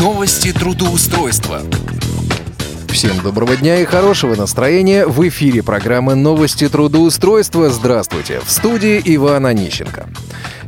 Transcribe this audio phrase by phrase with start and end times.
[0.00, 1.60] Новости трудоустройства.
[2.88, 5.06] Всем доброго дня и хорошего настроения.
[5.06, 7.68] В эфире программы «Новости трудоустройства».
[7.68, 8.40] Здравствуйте.
[8.42, 10.08] В студии Иван Онищенко.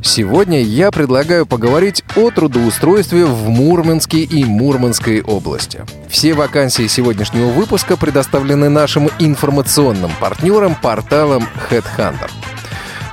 [0.03, 5.81] Сегодня я предлагаю поговорить о трудоустройстве в Мурманске и Мурманской области.
[6.11, 12.31] Все вакансии сегодняшнего выпуска предоставлены нашим информационным партнерам порталом HeadHunter.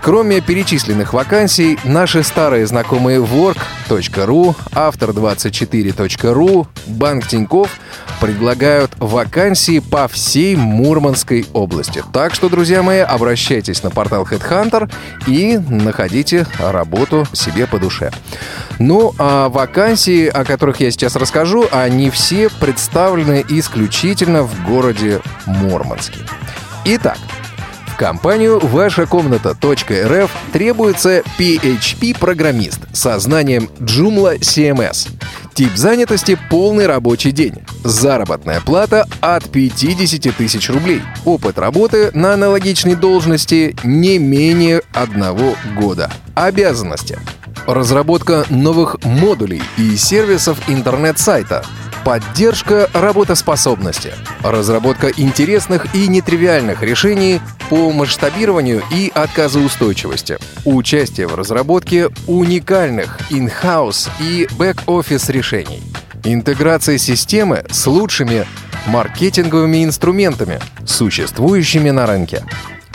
[0.02, 7.80] Кроме перечисленных вакансий, наши старые знакомые work.ru, автор24.ru, Банк Тиньков
[8.20, 12.04] предлагают вакансии по всей Мурманской области.
[12.14, 14.92] Так что, друзья мои, обращайтесь на портал Headhunter
[15.28, 18.12] и находите работу себе по душе.
[18.80, 26.22] Ну, а вакансии, о которых я сейчас расскажу, они все представлены исключительно в городе Мурманске.
[26.86, 27.18] Итак,
[28.02, 35.08] компанию «Ваша комната.рф» требуется PHP-программист со знанием Joomla CMS.
[35.54, 37.54] Тип занятости– полный рабочий день.
[37.84, 41.04] Заработная плата от 50 тысяч рублей.
[41.26, 46.12] Опыт работы на аналогичной должности не менее одного года.
[46.34, 47.20] Обязанности.
[47.68, 51.64] Разработка новых модулей и сервисов интернет-сайта–
[52.04, 54.14] Поддержка работоспособности.
[54.42, 60.40] Разработка интересных и нетривиальных решений по масштабированию и отказоустойчивости.
[60.66, 65.84] Участие в разработке уникальных in-house и бэк-офис решений.
[66.24, 68.48] Интеграция системы с лучшими
[68.88, 72.44] маркетинговыми инструментами, существующими на рынке.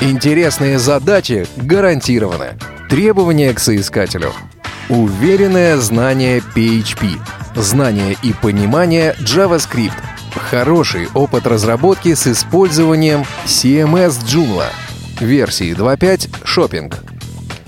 [0.01, 2.59] Интересные задачи гарантированы.
[2.89, 4.33] Требования к соискателю.
[4.89, 7.21] Уверенное знание PHP–
[7.57, 9.95] знание и понимание JavaScript,
[10.35, 14.69] хороший опыт разработки с использованием CMS Joomla,
[15.21, 16.95] версии 2.5 Shopping,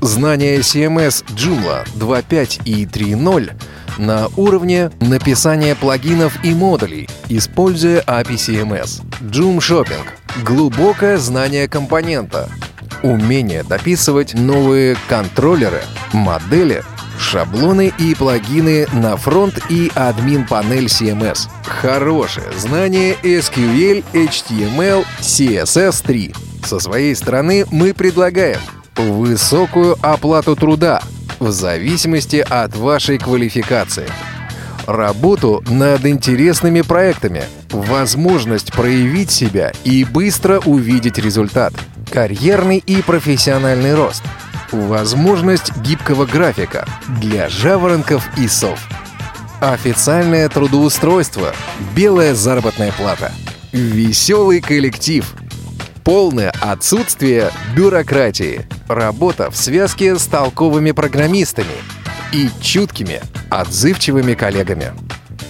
[0.01, 3.53] знание CMS Joomla 2.5 и 3.0
[3.99, 9.03] на уровне написания плагинов и модулей, используя API CMS.
[9.23, 10.07] Joom Shopping—
[10.45, 12.49] глубокое знание компонента,
[13.03, 15.83] умение дописывать новые контроллеры,
[16.13, 16.85] модели—
[17.19, 21.49] шаблоны и плагины на фронт и админ-панель CMS.
[21.65, 26.37] Хорошее знание SQL, HTML, CSS3.
[26.65, 28.61] Со своей стороны мы предлагаем
[28.97, 31.03] высокую оплату труда
[31.39, 34.09] в зависимости от вашей квалификации.
[34.87, 41.75] Работу над интересными проектами, возможность проявить себя и быстро увидеть результат,
[42.11, 44.23] карьерный и профессиональный рост–
[44.73, 46.87] Возможность гибкого графика
[47.21, 48.79] для жаворонков и сов.
[49.61, 51.55] Официальное трудоустройство.
[51.97, 53.33] Белая заработная плата.
[53.73, 55.35] Веселый коллектив.
[56.05, 58.67] Полное отсутствие бюрократии.
[58.89, 61.75] Работа в связке с толковыми программистами
[62.33, 64.93] и чуткими, отзывчивыми коллегами.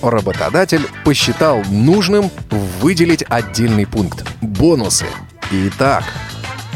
[0.01, 5.07] Работодатель посчитал нужным выделить отдельный пункт– бонусы.
[5.51, 6.05] Итак,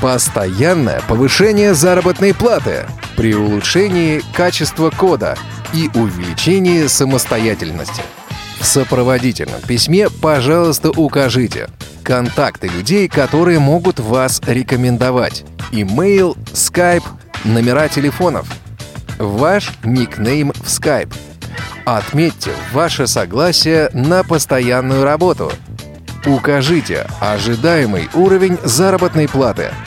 [0.03, 2.87] Постоянное повышение заработной платы
[3.17, 5.39] при улучшении качества кода
[5.73, 8.03] и увеличении самостоятельности.
[8.59, 11.69] В сопроводительном письме, пожалуйста, укажите
[12.03, 17.05] контакты людей, которые могут вас рекомендовать, имейл, скайп,
[17.45, 18.49] номера телефонов,
[19.19, 21.15] ваш никнейм в скайп.
[21.85, 25.53] Отметьте ваше согласие на постоянную работу.
[26.27, 29.71] Укажите ожидаемый уровень заработной платы–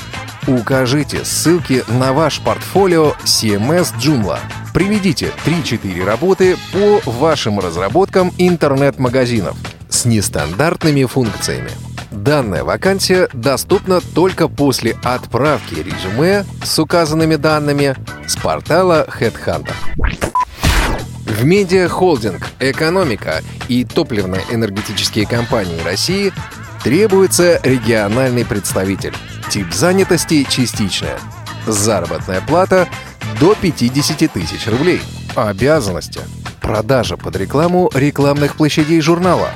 [0.47, 4.37] Укажите ссылки на ваш портфолио CMS Joomla.
[4.75, 9.57] Приведите 3-4 работы по вашим разработкам интернет-магазинов
[9.89, 11.71] с нестандартными функциями.
[12.11, 17.95] Данная вакансия доступна только после отправки резюме с указанными данными
[18.27, 19.73] с портала HeadHunter.
[21.25, 26.31] В медиахолдинг, экономика и топливно-энергетические компании России
[26.83, 29.15] требуется региональный представитель–
[29.49, 31.19] Тип занятости частичная.
[31.67, 32.87] Заработная плата
[33.39, 35.01] до 50 тысяч рублей.
[35.35, 36.21] Обязанности.
[36.61, 39.49] Продажа под рекламу рекламных площадей журнала.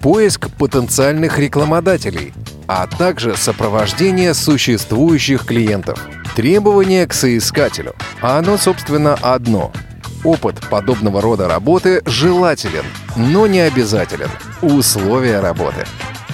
[0.00, 2.32] Поиск потенциальных рекламодателей,
[2.68, 5.98] а также сопровождение существующих клиентов.
[6.36, 7.94] Требования к соискателю.
[8.20, 9.72] А оно, собственно, одно.
[10.22, 12.84] Опыт подобного рода работы желателен,
[13.16, 14.30] но не обязателен.
[14.62, 15.84] Условия работы.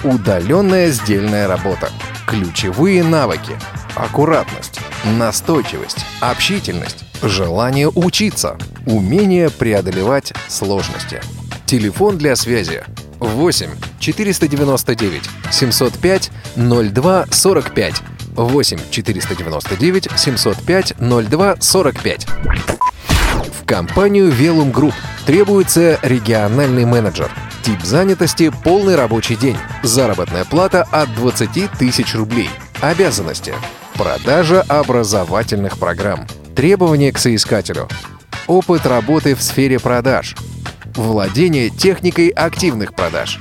[0.03, 1.89] Удаленная сдельная работа.
[2.25, 3.55] Ключевые навыки.
[3.95, 8.57] Аккуратность, настойчивость, общительность, желание учиться,
[8.87, 11.21] умение преодолевать сложности.
[11.67, 12.83] Телефон для связи
[13.19, 13.69] 8
[13.99, 18.01] 499 705 02 45
[18.35, 22.27] 8 499 705 02 45
[23.61, 24.93] В компанию Velum Group
[25.25, 27.29] Требуется региональный менеджер.
[27.63, 29.57] Тип занятости– полный рабочий день.
[29.83, 32.49] Заработная плата от 20 тысяч рублей.
[32.81, 33.53] Обязанности.
[33.93, 36.25] Продажа образовательных программ.
[36.55, 37.87] Требования к соискателю.
[38.47, 40.35] Опыт работы в сфере продаж.
[40.95, 43.39] Владение техникой активных продаж.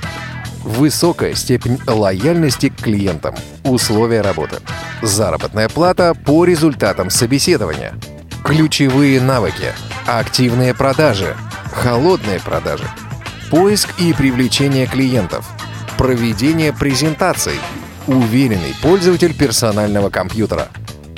[0.65, 3.35] Высокая степень лояльности к клиентам.
[3.65, 4.57] Условия работы.
[5.01, 7.95] Заработная плата по результатам собеседования.
[8.45, 9.73] Ключевые навыки.
[10.07, 11.35] Активные продажи.
[11.73, 12.85] Холодные продажи.
[13.51, 15.45] Поиск и привлечение клиентов.
[15.99, 17.55] Проведение презентаций.
[18.07, 20.69] Уверенный пользователь персонального компьютера.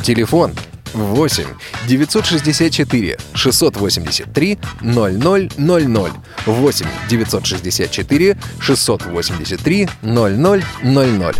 [0.02, 0.52] Телефон
[0.94, 1.44] 8
[1.86, 6.12] 964 683 0000
[6.46, 11.36] 8 964 683 0000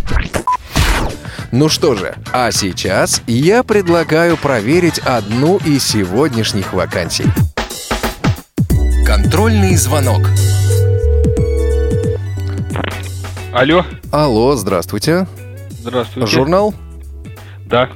[1.54, 7.26] ну что же, а сейчас я предлагаю проверить одну из сегодняшних вакансий.
[9.04, 10.22] Контрольный звонок.
[13.52, 15.26] Алло, Алло, здравствуйте.
[15.70, 16.26] здравствуйте.
[16.30, 16.74] Журнал?
[17.66, 17.88] Да.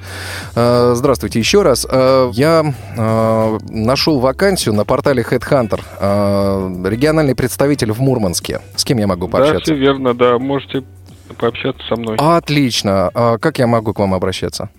[0.54, 1.86] Э, Здравствуйте еще раз.
[1.90, 2.64] Э, Я
[2.96, 5.80] э, нашел вакансию на портале Headhunter.
[6.88, 8.60] Региональный представитель в Мурманске.
[8.74, 9.74] С кем я могу Да, все пообщаться?
[9.74, 10.38] верно, да.
[10.38, 10.82] Можете
[11.38, 12.16] пообщаться со мной.
[12.18, 13.10] Отлично.
[13.40, 14.70] Как я могу к вам обращаться?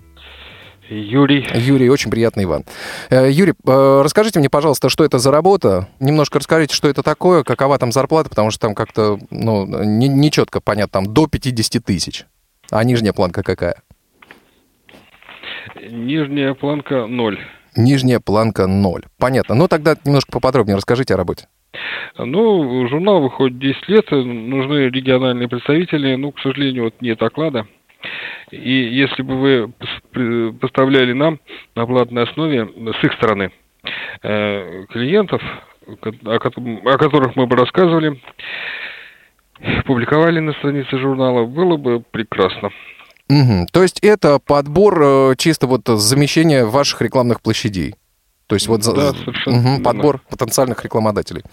[0.90, 1.48] Юрий.
[1.54, 2.64] Юрий, очень приятно, Иван.
[3.10, 5.88] Э, Юрий, э, расскажите мне, пожалуйста, что это за работа?
[6.00, 10.32] Немножко расскажите, что это такое, какова там зарплата, потому что там как-то, ну, не, не
[10.32, 12.26] четко понятно, там до 50 тысяч.
[12.72, 13.82] А нижняя планка какая?
[15.90, 17.40] Нижняя планка 0.
[17.76, 19.06] Нижняя планка 0.
[19.18, 19.56] Понятно.
[19.56, 21.48] Ну, тогда немножко поподробнее расскажите о работе.
[22.18, 27.68] Ну, журнал выходит 10 лет, нужны региональные представители, ну, к сожалению, вот нет оклада.
[28.52, 31.40] И если бы вы поставляли нам
[31.76, 32.66] на платной основе
[33.00, 33.52] с их стороны
[34.24, 35.42] э, клиентов,
[35.88, 35.96] о
[36.40, 38.22] кот- о которых мы бы рассказывали,
[39.86, 42.70] публиковали на странице журнала, было бы прекрасно.
[43.30, 43.68] Мгм.
[43.68, 47.96] То есть это подбор э, чисто вот замещения ваших рекламных площадей.
[48.48, 49.12] То есть вот Да,
[49.46, 49.84] верно.
[49.84, 51.44] подбор потенциальных рекламодателей.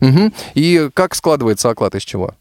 [0.00, 0.32] Мгм.
[0.54, 2.34] И как складывается оклад из чего?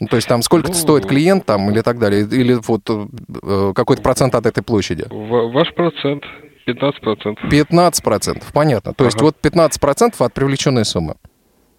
[0.00, 2.22] Ну, То есть там сколько Ну, стоит клиент там или так далее?
[2.22, 5.06] Или вот э, какой-то процент от этой площади?
[5.10, 6.24] Ва- Ваш процент
[6.66, 7.36] 15%.
[7.50, 8.92] 15%, понятно.
[8.94, 9.26] То есть Ага.
[9.26, 11.14] вот 15% от привлеченной суммы.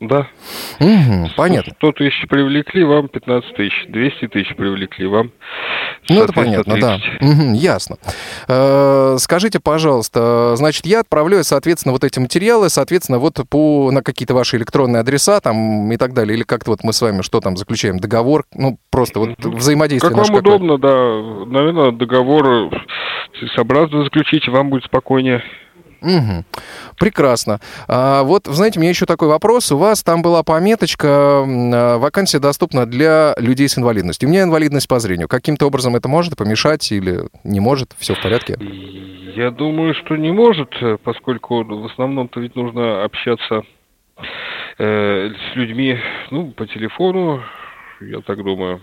[0.02, 0.28] Да.
[0.80, 1.74] Мгм, понятно.
[1.78, 3.86] 100 тысяч привлекли, вам 15 тысяч.
[3.88, 5.32] 200 тысяч привлекли, вам
[6.10, 6.98] Ну, это понятно, да.
[6.98, 7.22] 30.
[7.22, 7.96] Мгм, ясно.
[8.50, 14.34] Э, Скажите, пожалуйста, значит, я отправляю, соответственно, вот эти материалы, соответственно, вот по, на какие-то
[14.34, 17.56] ваши электронные адреса там и так далее, или как-то вот мы с вами что там
[17.56, 21.46] заключаем, договор, ну, просто вот взаимодействие Как вам удобно, да.
[21.46, 22.70] Наверное, договор
[23.56, 25.42] сообразно заключить, вам будет спокойнее.
[26.02, 26.46] Мгм.
[26.98, 27.60] Прекрасно.
[27.88, 29.72] А, вот, знаете, у меня еще такой вопрос.
[29.72, 34.30] У вас там была пометочка, а, вакансия доступна для людей с инвалидностью.
[34.30, 35.28] У меня инвалидность по зрению.
[35.28, 37.96] Каким-то образом это может помешать или не может?
[37.98, 38.58] Все в порядке?
[39.36, 43.64] Я думаю, что не может, поскольку в основном-то ведь нужно общаться
[44.78, 45.98] э, с людьми,
[46.32, 47.42] ну, по телефону,
[48.02, 48.82] я так думаю.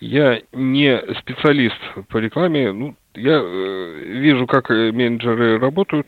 [0.00, 1.78] Я не специалист
[2.08, 6.06] по рекламе, ну, я э, вижу, как э, менеджеры работают,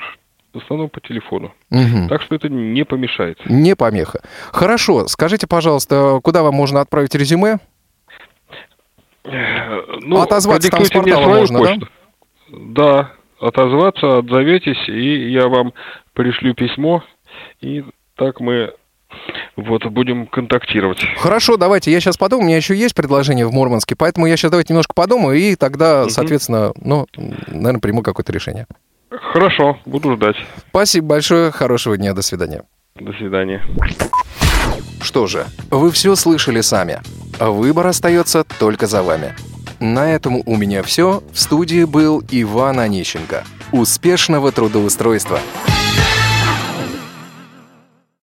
[0.53, 1.53] в основном по телефону.
[1.71, 2.09] Мгм.
[2.09, 3.39] Так что это не помешает.
[3.47, 4.21] Не помеха.
[4.53, 5.07] Хорошо.
[5.07, 7.59] Скажите, пожалуйста, куда вам можно отправить резюме?
[9.25, 11.67] Э, Ну, Отозваться там с портала можно, да?
[11.75, 11.89] почту.
[12.49, 15.73] Да, отозваться, отзоветесь, и я вам
[16.15, 17.03] пришлю письмо,
[17.61, 17.85] и
[18.15, 18.73] так мы
[19.57, 20.99] вот будем контактировать.
[21.19, 24.51] Хорошо, давайте, я сейчас подумаю, у меня еще есть предложение в Мурманске, поэтому я сейчас
[24.51, 26.11] давайте немножко подумаю, и тогда, Мгм.
[26.11, 27.07] соответственно, ну,
[27.47, 28.67] наверное, приму какое-то решение.
[29.33, 30.37] Хорошо, буду ждать.
[30.71, 32.65] Спасибо большое, хорошего дня, до свидания.
[32.97, 33.63] До свидания.
[35.01, 37.01] Что же, вы все слышали сами.
[37.39, 39.35] Выбор остается только за вами.
[39.79, 41.23] На этом у меня все.
[41.33, 43.45] В студии был Иван Онищенко.
[43.73, 45.39] Успешного трудоустройства!